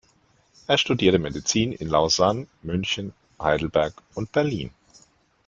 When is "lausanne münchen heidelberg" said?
1.87-3.93